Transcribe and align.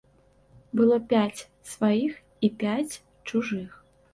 Было 0.77 0.95
пяць 1.11 1.45
сваіх 1.73 2.13
і 2.49 2.53
пяць 2.65 2.99
чужых. 3.31 3.69